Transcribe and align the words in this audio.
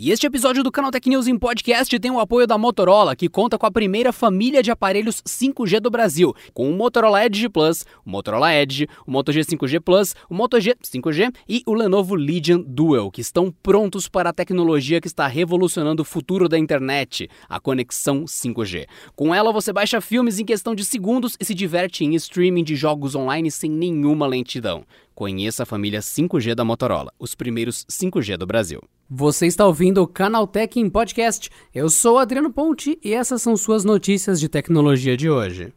E 0.00 0.12
este 0.12 0.28
episódio 0.28 0.62
do 0.62 0.70
Canal 0.70 0.92
Tech 0.92 1.08
News 1.08 1.26
em 1.26 1.36
Podcast 1.36 1.98
tem 1.98 2.08
o 2.08 2.20
apoio 2.20 2.46
da 2.46 2.56
Motorola, 2.56 3.16
que 3.16 3.28
conta 3.28 3.58
com 3.58 3.66
a 3.66 3.70
primeira 3.70 4.12
família 4.12 4.62
de 4.62 4.70
aparelhos 4.70 5.20
5G 5.22 5.80
do 5.80 5.90
Brasil, 5.90 6.32
com 6.54 6.70
o 6.70 6.72
Motorola 6.72 7.26
Edge 7.26 7.48
Plus, 7.48 7.84
o 8.06 8.08
Motorola 8.08 8.54
Edge, 8.54 8.86
o 9.04 9.10
Moto 9.10 9.32
G 9.32 9.40
5G 9.40 9.80
Plus, 9.80 10.14
o 10.30 10.34
Moto 10.34 10.60
G 10.60 10.76
5G 10.80 11.34
e 11.48 11.64
o 11.66 11.74
Lenovo 11.74 12.14
Legion 12.14 12.62
Dual, 12.64 13.10
que 13.10 13.20
estão 13.20 13.52
prontos 13.60 14.06
para 14.06 14.30
a 14.30 14.32
tecnologia 14.32 15.00
que 15.00 15.08
está 15.08 15.26
revolucionando 15.26 16.02
o 16.02 16.04
futuro 16.04 16.48
da 16.48 16.56
internet, 16.56 17.28
a 17.48 17.58
conexão 17.58 18.22
5G. 18.24 18.86
Com 19.16 19.34
ela 19.34 19.50
você 19.50 19.72
baixa 19.72 20.00
filmes 20.00 20.38
em 20.38 20.44
questão 20.44 20.76
de 20.76 20.84
segundos 20.84 21.36
e 21.40 21.44
se 21.44 21.56
diverte 21.56 22.04
em 22.04 22.14
streaming 22.14 22.62
de 22.62 22.76
jogos 22.76 23.16
online 23.16 23.50
sem 23.50 23.68
nenhuma 23.68 24.28
lentidão. 24.28 24.84
Conheça 25.18 25.64
a 25.64 25.66
família 25.66 25.98
5G 25.98 26.54
da 26.54 26.64
Motorola, 26.64 27.12
os 27.18 27.34
primeiros 27.34 27.84
5G 27.90 28.36
do 28.36 28.46
Brasil. 28.46 28.80
Você 29.10 29.48
está 29.48 29.66
ouvindo 29.66 30.00
o 30.00 30.06
Canaltech 30.06 30.78
em 30.78 30.88
podcast. 30.88 31.50
Eu 31.74 31.90
sou 31.90 32.18
Adriano 32.18 32.52
Ponte 32.52 32.96
e 33.02 33.12
essas 33.12 33.42
são 33.42 33.56
suas 33.56 33.84
notícias 33.84 34.38
de 34.38 34.48
tecnologia 34.48 35.16
de 35.16 35.28
hoje. 35.28 35.72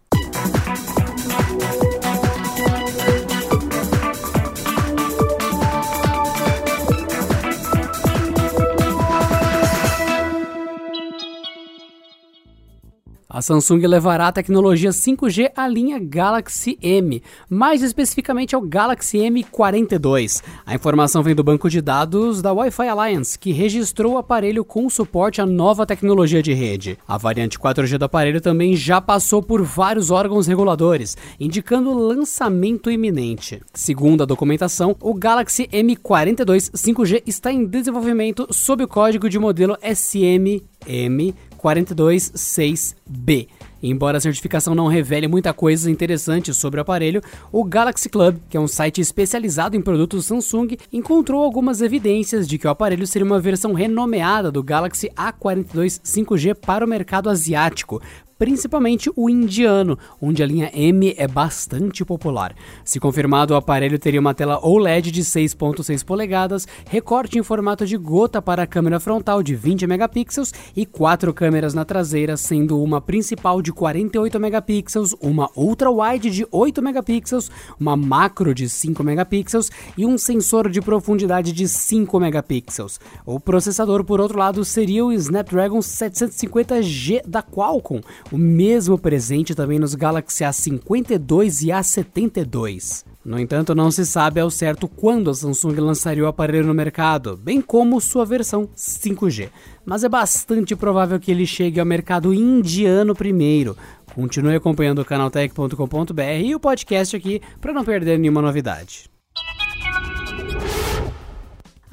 A 13.34 13.42
Samsung 13.42 13.88
levará 13.88 14.28
a 14.28 14.32
tecnologia 14.34 14.90
5G 14.90 15.52
à 15.56 15.66
linha 15.66 15.98
Galaxy 15.98 16.78
M, 16.82 17.24
mais 17.50 17.82
especificamente 17.82 18.54
ao 18.54 18.62
Galaxy 18.62 19.20
M42. 19.20 20.44
A 20.66 20.76
informação 20.76 21.24
vem 21.24 21.34
do 21.34 21.42
banco 21.42 21.70
de 21.70 21.80
dados 21.80 22.42
da 22.42 22.52
Wi-Fi 22.52 22.90
Alliance, 22.90 23.40
que 23.40 23.54
registrou 23.54 24.16
o 24.16 24.18
aparelho 24.18 24.66
com 24.66 24.90
suporte 24.90 25.40
à 25.40 25.46
nova 25.46 25.86
tecnologia 25.86 26.44
de 26.44 26.52
rede. 26.52 27.00
A 27.08 27.18
variante 27.18 27.58
4G 27.58 27.98
do 27.98 28.04
aparelho 28.04 28.42
também 28.42 28.76
já 28.76 29.00
passou 29.00 29.42
por 29.42 29.62
vários 29.62 30.12
órgãos 30.12 30.46
reguladores, 30.46 31.16
indicando 31.40 31.98
lançamento 31.98 32.92
iminente. 32.92 33.62
Segundo 33.74 34.24
a 34.24 34.26
documentação, 34.26 34.94
o 35.00 35.14
Galaxy 35.14 35.70
M42 35.72 36.70
5G 36.72 37.24
está 37.26 37.50
em 37.50 37.66
desenvolvimento 37.66 38.46
sob 38.52 38.84
o 38.84 38.88
código 38.90 39.30
de 39.30 39.40
modelo 39.40 39.78
SM-M 39.82 41.34
426B. 41.62 43.48
Embora 43.84 44.18
a 44.18 44.22
certificação 44.22 44.76
não 44.76 44.88
revele 44.88 45.28
muita 45.28 45.54
coisa 45.54 45.90
interessante 45.90 46.54
sobre 46.54 46.80
o 46.80 46.84
aparelho, 46.84 47.22
o 47.52 47.64
Galaxy 47.64 48.10
Club, 48.10 48.38
que 48.48 48.56
é 48.56 48.60
um 48.60 48.68
site 48.68 49.02
especializado 49.02 49.76
em 49.76 49.82
produtos 49.82 50.26
Samsung, 50.26 50.78
encontrou 50.94 51.44
algumas 51.44 51.82
evidências 51.82 52.48
de 52.48 52.60
que 52.60 52.68
o 52.68 52.70
aparelho 52.70 53.08
seria 53.08 53.26
uma 53.26 53.40
versão 53.40 53.74
renomeada 53.74 54.52
do 54.52 54.62
Galaxy 54.62 55.10
A42 55.18 56.00
5G 56.02 56.56
para 56.56 56.86
o 56.86 56.88
mercado 56.88 57.30
asiático, 57.30 58.00
principalmente 58.42 59.08
o 59.16 59.30
indiano, 59.30 60.00
onde 60.20 60.42
a 60.42 60.48
linha 60.48 60.72
M 60.74 61.14
é 61.16 61.28
bastante 61.28 62.04
popular. 62.04 62.56
Se 62.84 63.00
confirmado, 63.00 63.54
o 63.54 63.56
aparelho 63.56 64.00
teria 64.00 64.20
uma 64.20 64.34
tela 64.34 64.60
OLED 64.66 65.12
de 65.12 65.22
6.6 65.22 66.04
polegadas, 66.04 66.68
recorte 66.90 67.38
em 67.38 67.44
formato 67.44 67.86
de 67.86 67.96
gota 67.98 68.42
para 68.42 68.64
a 68.64 68.66
câmera 68.66 69.00
frontal 69.00 69.44
de 69.44 69.54
20 69.54 69.86
megapixels 69.86 70.52
e 70.76 70.88
quatro 70.88 71.32
câmeras 71.32 71.76
na 71.76 71.86
traseira, 71.86 72.36
sendo 72.36 72.82
uma 72.82 73.00
principal 73.00 73.62
de 73.62 73.72
48 73.72 74.40
megapixels, 74.40 75.16
uma 75.22 75.48
ultra-wide 75.56 76.32
de 76.32 76.48
8 76.50 76.82
megapixels, 76.82 77.52
uma 77.80 77.96
macro 77.96 78.56
de 78.56 78.68
5 78.68 79.04
megapixels 79.04 79.70
e 79.96 80.04
um 80.04 80.18
sensor 80.18 80.68
de 80.68 80.82
profundidade 80.82 81.52
de 81.52 81.68
5 81.68 82.20
megapixels. 82.20 83.00
O 83.24 83.40
processador, 83.40 84.04
por 84.04 84.20
outro 84.20 84.40
lado, 84.40 84.66
seria 84.66 85.06
o 85.06 85.14
Snapdragon 85.14 85.78
750G 85.78 87.22
da 87.24 87.44
Qualcomm, 87.44 88.02
o 88.32 88.38
mesmo 88.38 88.98
presente 88.98 89.54
também 89.54 89.78
nos 89.78 89.94
Galaxy 89.94 90.44
A52 90.44 91.64
e 91.64 91.68
A72. 91.68 93.04
No 93.24 93.40
entanto, 93.40 93.76
não 93.76 93.92
se 93.92 94.06
sabe 94.06 94.40
ao 94.40 94.50
certo 94.50 94.88
quando 94.88 95.30
a 95.30 95.34
Samsung 95.34 95.76
lançaria 95.76 96.24
o 96.24 96.28
aparelho 96.28 96.66
no 96.66 96.74
mercado, 96.74 97.38
bem 97.38 97.62
como 97.62 98.02
sua 98.02 98.26
versão 98.26 98.68
5G. 98.76 99.50
Mas 99.86 100.04
é 100.04 100.10
bastante 100.10 100.76
provável 100.76 101.20
que 101.20 101.30
ele 101.30 101.46
chegue 101.46 101.80
ao 101.80 101.86
mercado 101.86 102.34
indiano 102.34 103.14
primeiro. 103.14 103.78
Continue 104.16 104.56
acompanhando 104.56 105.00
o 105.00 105.06
canaltech.com.br 105.06 106.22
e 106.44 106.56
o 106.56 106.60
podcast 106.60 107.16
aqui 107.16 107.42
para 107.60 107.74
não 107.74 107.86
perder 107.86 108.18
nenhuma 108.18 108.42
novidade. 108.42 109.12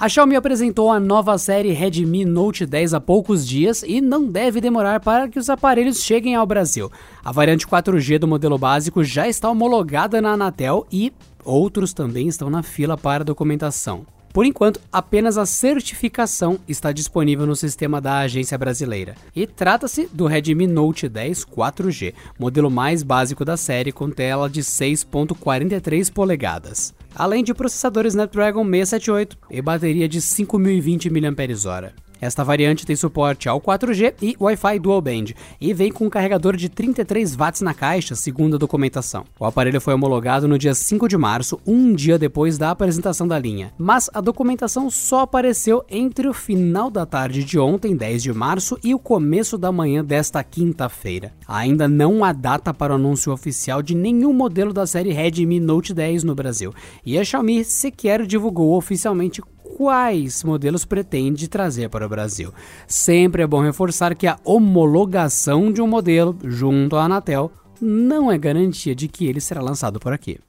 A 0.00 0.08
Xiaomi 0.08 0.36
apresentou 0.36 0.92
a 0.92 1.00
nova 1.00 1.36
série 1.38 1.72
Redmi 1.72 2.24
Note 2.24 2.64
10 2.64 2.94
há 2.94 3.00
poucos 3.00 3.44
dias 3.44 3.82
e 3.82 4.00
não 4.00 4.28
deve 4.28 4.60
demorar 4.60 5.00
para 5.00 5.28
que 5.28 5.40
os 5.40 5.50
aparelhos 5.50 6.04
cheguem 6.04 6.36
ao 6.36 6.46
Brasil. 6.46 6.88
A 7.24 7.32
variante 7.32 7.66
4G 7.66 8.16
do 8.16 8.28
modelo 8.28 8.56
básico 8.56 9.02
já 9.02 9.26
está 9.26 9.50
homologada 9.50 10.22
na 10.22 10.34
Anatel 10.34 10.86
e 10.92 11.12
outros 11.44 11.92
também 11.92 12.28
estão 12.28 12.48
na 12.48 12.62
fila 12.62 12.96
para 12.96 13.24
documentação. 13.24 14.06
Por 14.32 14.46
enquanto, 14.46 14.80
apenas 14.92 15.36
a 15.36 15.44
certificação 15.44 16.60
está 16.68 16.92
disponível 16.92 17.44
no 17.44 17.56
sistema 17.56 18.00
da 18.00 18.20
agência 18.20 18.56
brasileira. 18.56 19.16
E 19.34 19.48
trata-se 19.48 20.08
do 20.12 20.28
Redmi 20.28 20.68
Note 20.68 21.08
10 21.08 21.44
4G, 21.44 22.14
modelo 22.38 22.70
mais 22.70 23.02
básico 23.02 23.44
da 23.44 23.56
série 23.56 23.90
com 23.90 24.08
tela 24.08 24.48
de 24.48 24.60
6.43 24.60 26.12
polegadas 26.12 26.94
além 27.14 27.42
de 27.42 27.54
processador 27.54 28.06
Snapdragon 28.06 28.64
678 28.64 29.36
e 29.50 29.62
bateria 29.62 30.08
de 30.08 30.20
5020 30.20 31.10
mAh. 31.10 32.07
Esta 32.20 32.42
variante 32.42 32.84
tem 32.84 32.96
suporte 32.96 33.48
ao 33.48 33.60
4G 33.60 34.14
e 34.20 34.36
Wi-Fi 34.40 34.78
Dual 34.78 35.00
Band 35.00 35.26
e 35.60 35.72
vem 35.72 35.92
com 35.92 36.06
um 36.06 36.10
carregador 36.10 36.56
de 36.56 36.68
33 36.68 37.34
watts 37.34 37.60
na 37.60 37.72
caixa, 37.72 38.14
segundo 38.14 38.56
a 38.56 38.58
documentação. 38.58 39.24
O 39.38 39.44
aparelho 39.44 39.80
foi 39.80 39.94
homologado 39.94 40.48
no 40.48 40.58
dia 40.58 40.74
5 40.74 41.08
de 41.08 41.16
março, 41.16 41.60
um 41.66 41.94
dia 41.94 42.18
depois 42.18 42.58
da 42.58 42.70
apresentação 42.70 43.26
da 43.26 43.38
linha, 43.38 43.72
mas 43.78 44.10
a 44.12 44.20
documentação 44.20 44.90
só 44.90 45.20
apareceu 45.20 45.84
entre 45.88 46.28
o 46.28 46.34
final 46.34 46.90
da 46.90 47.06
tarde 47.06 47.44
de 47.44 47.58
ontem, 47.58 47.96
10 47.96 48.22
de 48.22 48.32
março, 48.32 48.78
e 48.82 48.94
o 48.94 48.98
começo 48.98 49.56
da 49.56 49.70
manhã 49.70 50.04
desta 50.04 50.42
quinta-feira. 50.42 51.32
Ainda 51.46 51.86
não 51.86 52.24
há 52.24 52.32
data 52.32 52.74
para 52.74 52.92
o 52.92 52.96
anúncio 52.96 53.32
oficial 53.32 53.82
de 53.82 53.94
nenhum 53.94 54.32
modelo 54.32 54.72
da 54.72 54.86
série 54.86 55.12
Redmi 55.12 55.60
Note 55.60 55.94
10 55.94 56.24
no 56.24 56.34
Brasil, 56.34 56.72
e 57.04 57.18
a 57.18 57.24
Xiaomi 57.24 57.64
sequer 57.64 58.26
divulgou 58.26 58.76
oficialmente 58.76 59.42
quais 59.78 60.42
modelos 60.42 60.84
pretende 60.84 61.46
trazer 61.46 61.88
para 61.88 62.04
o 62.04 62.08
Brasil. 62.08 62.52
Sempre 62.88 63.44
é 63.44 63.46
bom 63.46 63.62
reforçar 63.62 64.16
que 64.16 64.26
a 64.26 64.36
homologação 64.44 65.72
de 65.72 65.80
um 65.80 65.86
modelo 65.86 66.36
junto 66.42 66.96
à 66.96 67.04
Anatel 67.04 67.52
não 67.80 68.28
é 68.28 68.36
garantia 68.36 68.92
de 68.92 69.06
que 69.06 69.26
ele 69.26 69.40
será 69.40 69.62
lançado 69.62 70.00
por 70.00 70.12
aqui. 70.12 70.40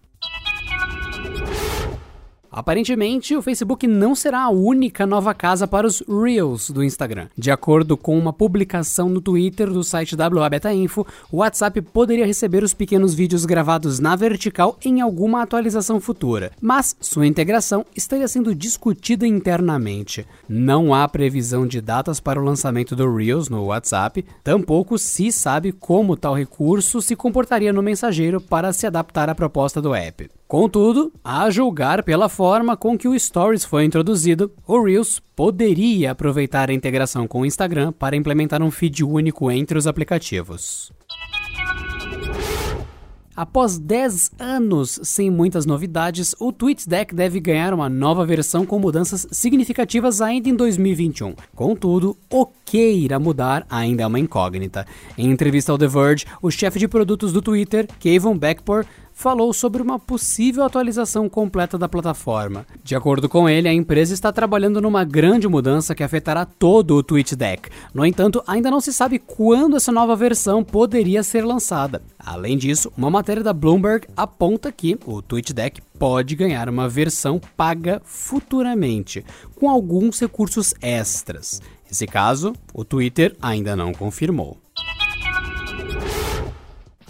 Aparentemente, 2.59 3.37
o 3.37 3.41
Facebook 3.41 3.87
não 3.87 4.13
será 4.13 4.41
a 4.41 4.49
única 4.49 5.07
nova 5.07 5.33
casa 5.33 5.65
para 5.65 5.87
os 5.87 6.03
Reels 6.05 6.69
do 6.69 6.83
Instagram. 6.83 7.29
De 7.37 7.49
acordo 7.49 7.95
com 7.95 8.19
uma 8.19 8.33
publicação 8.33 9.07
no 9.07 9.21
Twitter 9.21 9.69
do 9.69 9.81
site 9.81 10.13
WA 10.13 10.49
Beta 10.49 10.73
Info, 10.73 11.07
o 11.31 11.37
WhatsApp 11.37 11.81
poderia 11.81 12.25
receber 12.25 12.61
os 12.61 12.73
pequenos 12.73 13.13
vídeos 13.13 13.45
gravados 13.45 13.99
na 13.99 14.13
vertical 14.13 14.77
em 14.83 14.99
alguma 14.99 15.41
atualização 15.41 16.01
futura, 16.01 16.51
mas 16.61 16.97
sua 16.99 17.25
integração 17.25 17.85
estaria 17.95 18.27
sendo 18.27 18.53
discutida 18.53 19.25
internamente. 19.25 20.27
Não 20.45 20.93
há 20.93 21.07
previsão 21.07 21.65
de 21.65 21.79
datas 21.79 22.19
para 22.19 22.41
o 22.41 22.43
lançamento 22.43 22.93
do 22.93 23.15
Reels 23.15 23.47
no 23.47 23.67
WhatsApp, 23.67 24.25
tampouco 24.43 24.97
se 24.97 25.31
sabe 25.31 25.71
como 25.71 26.17
tal 26.17 26.35
recurso 26.35 27.01
se 27.01 27.15
comportaria 27.15 27.71
no 27.71 27.81
mensageiro 27.81 28.41
para 28.41 28.73
se 28.73 28.85
adaptar 28.85 29.29
à 29.29 29.33
proposta 29.33 29.81
do 29.81 29.95
app. 29.95 30.29
Contudo, 30.49 31.13
a 31.23 31.51
julgar 31.51 32.01
pela 32.01 32.27
forma 32.27 32.75
com 32.75 32.97
que 32.97 33.07
o 33.07 33.17
Stories 33.19 33.63
foi 33.63 33.85
introduzido, 33.85 34.51
o 34.65 34.83
Reels 34.83 35.21
poderia 35.35 36.09
aproveitar 36.09 36.71
a 36.71 36.73
integração 36.73 37.27
com 37.27 37.41
o 37.41 37.45
Instagram 37.45 37.91
para 37.91 38.15
implementar 38.15 38.63
um 38.63 38.71
feed 38.71 39.03
único 39.03 39.51
entre 39.51 39.77
os 39.77 39.85
aplicativos. 39.85 40.91
Após 43.39 43.79
10 43.79 44.31
anos 44.37 44.99
sem 45.01 45.29
muitas 45.29 45.65
novidades, 45.65 46.35
o 46.39 46.51
TweetDeck 46.51 47.15
deve 47.15 47.39
ganhar 47.39 47.73
uma 47.73 47.87
nova 47.87 48.25
versão 48.25 48.65
com 48.65 48.77
mudanças 48.77 49.25
significativas 49.31 50.19
ainda 50.19 50.49
em 50.49 50.55
2021. 50.55 51.35
Contudo, 51.55 52.17
o 52.29 52.45
que 52.65 52.91
irá 52.91 53.17
mudar 53.17 53.65
ainda 53.69 54.03
é 54.03 54.07
uma 54.07 54.19
incógnita. 54.19 54.85
Em 55.17 55.31
entrevista 55.31 55.71
ao 55.71 55.77
The 55.77 55.87
Verge, 55.87 56.25
o 56.41 56.51
chefe 56.51 56.79
de 56.79 56.87
produtos 56.89 57.31
do 57.31 57.41
Twitter, 57.41 57.87
Kevin 57.97 58.35
Beckport, 58.35 58.85
falou 59.19 59.51
sobre 59.51 59.81
uma 59.81 59.99
possível 59.99 60.63
atualização 60.63 61.27
completa 61.27 61.77
da 61.77 61.89
plataforma. 61.89 62.65
De 62.81 62.95
acordo 62.95 63.27
com 63.27 63.49
ele, 63.49 63.67
a 63.67 63.73
empresa 63.73 64.13
está 64.13 64.31
trabalhando 64.31 64.79
numa 64.79 65.03
grande 65.03 65.45
mudança 65.45 65.93
que 65.93 66.03
afetará 66.03 66.45
todo 66.45 66.95
o 66.95 67.03
TweetDeck. 67.03 67.69
No 67.93 68.05
entanto, 68.05 68.41
ainda 68.47 68.71
não 68.71 68.79
se 68.79 68.93
sabe 68.93 69.19
quando 69.19 69.75
essa 69.75 69.91
nova 69.91 70.15
versão 70.15 70.63
poderia 70.63 71.21
ser 71.21 71.43
lançada. 71.43 72.01
Além 72.17 72.57
disso, 72.57 72.93
uma 72.97 73.09
matéria 73.09 73.43
da 73.43 73.51
Bloomberg 73.51 74.07
aponta 74.15 74.71
que 74.71 74.97
o 75.05 75.21
TweetDeck 75.21 75.81
pode 75.99 76.33
ganhar 76.33 76.69
uma 76.69 76.87
versão 76.87 77.41
paga 77.57 78.01
futuramente, 78.05 79.25
com 79.53 79.69
alguns 79.69 80.17
recursos 80.17 80.73
extras. 80.81 81.61
Nesse 81.89 82.07
caso, 82.07 82.53
o 82.73 82.85
Twitter 82.85 83.35
ainda 83.41 83.75
não 83.75 83.91
confirmou. 83.91 84.55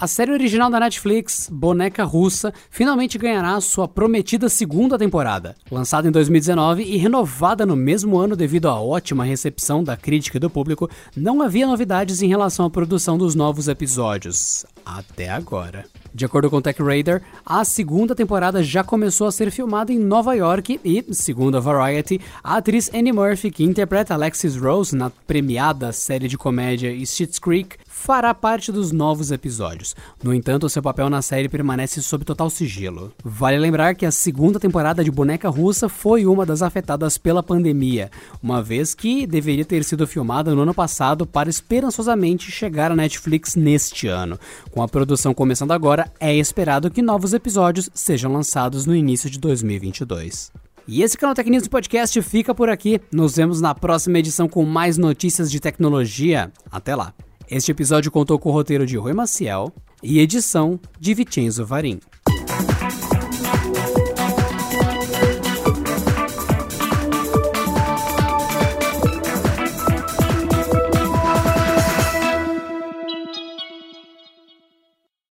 A 0.02 0.08
série 0.08 0.32
original 0.32 0.70
da 0.70 0.80
Netflix, 0.80 1.50
Boneca 1.52 2.06
Russa, 2.06 2.54
finalmente 2.70 3.18
ganhará 3.18 3.60
sua 3.60 3.86
prometida 3.86 4.48
segunda 4.48 4.98
temporada. 4.98 5.58
Lançada 5.70 6.08
em 6.08 6.12
2019 6.12 6.84
e 6.84 6.96
renovada 6.96 7.66
no 7.66 7.76
mesmo 7.76 8.18
ano 8.18 8.34
devido 8.34 8.70
à 8.70 8.80
ótima 8.80 9.26
recepção 9.26 9.84
da 9.84 9.98
crítica 9.98 10.38
e 10.38 10.40
do 10.40 10.50
público, 10.50 10.90
não 11.14 11.42
havia 11.42 11.68
novidades 11.68 12.22
em 12.22 12.30
relação 12.30 12.66
à 12.66 12.70
produção 12.70 13.18
dos 13.18 13.36
novos 13.36 13.68
episódios. 13.68 14.66
Até 14.86 15.30
agora. 15.30 15.84
De 16.14 16.24
acordo 16.26 16.50
com 16.50 16.58
o 16.58 16.62
Tech 16.62 16.82
Radar, 16.82 17.22
a 17.46 17.64
segunda 17.66 18.16
temporada 18.16 18.64
já 18.64 18.84
começou 18.84 19.28
a 19.28 19.32
ser 19.32 19.52
filmada 19.52 19.92
em 19.92 20.00
Nova 20.00 20.34
York 20.34 20.80
e, 20.84 21.06
segundo 21.14 21.58
a 21.58 21.60
Variety, 21.60 22.22
a 22.42 22.56
atriz 22.56 22.90
Annie 22.94 23.12
Murphy, 23.12 23.52
que 23.52 23.64
interpreta 23.66 24.14
Alexis 24.14 24.56
Rose 24.56 24.96
na 24.96 25.10
premiada 25.10 25.92
série 25.92 26.30
de 26.30 26.38
comédia 26.38 26.90
Schitt's 27.06 27.38
Creek, 27.38 27.76
fará 27.90 28.34
parte 28.36 28.72
dos 28.72 28.92
novos 28.92 29.32
episódios. 29.32 29.96
No 30.24 30.32
entanto, 30.34 30.70
seu 30.70 30.82
papel 30.82 31.10
na 31.10 31.24
série 31.24 31.50
permanece 31.50 32.02
sob 32.04 32.24
total 32.24 32.50
sigilo. 32.50 33.12
Vale 33.26 33.58
lembrar 33.58 33.96
que 33.96 34.06
a 34.06 34.12
segunda 34.12 34.60
temporada 34.60 35.04
de 35.04 35.10
Boneca 35.10 35.50
Russa 35.50 35.90
foi 35.90 36.26
uma 36.26 36.46
das 36.46 36.62
afetadas 36.62 37.18
pela 37.18 37.42
pandemia, 37.42 38.12
uma 38.42 38.62
vez 38.62 38.94
que 38.94 39.26
deveria 39.26 39.66
ter 39.66 39.84
sido 39.84 40.06
filmada 40.06 40.54
no 40.54 40.62
ano 40.62 40.74
passado 40.74 41.26
para 41.26 41.50
esperançosamente 41.50 42.52
chegar 42.52 42.92
à 42.92 42.96
Netflix 42.96 43.56
neste 43.56 44.08
ano. 44.08 44.40
Com 44.72 44.84
a 44.84 44.88
produção 44.88 45.34
começando 45.34 45.72
agora, 45.72 46.12
é 46.20 46.34
esperado 46.36 46.92
que 46.92 47.02
novos 47.02 47.34
episódios 47.34 47.90
sejam 47.94 48.32
lançados 48.32 48.86
no 48.86 48.96
início 48.96 49.30
de 49.30 49.40
2022. 49.40 50.52
E 50.88 51.02
esse 51.04 51.18
canal 51.18 51.36
News 51.46 51.68
Podcast 51.68 52.22
fica 52.22 52.54
por 52.54 52.70
aqui. 52.70 53.02
Nos 53.12 53.36
vemos 53.36 53.62
na 53.62 53.74
próxima 53.74 54.20
edição 54.20 54.48
com 54.48 54.64
mais 54.64 54.98
notícias 54.98 55.52
de 55.52 55.60
tecnologia. 55.60 56.52
Até 56.72 56.96
lá! 56.96 57.14
Este 57.52 57.72
episódio 57.72 58.12
contou 58.12 58.38
com 58.38 58.50
o 58.50 58.52
roteiro 58.52 58.86
de 58.86 58.96
Rui 58.96 59.12
Maciel 59.12 59.74
e 60.04 60.20
edição 60.20 60.80
de 61.00 61.16
Vitinho 61.16 61.52
Varim. 61.66 62.00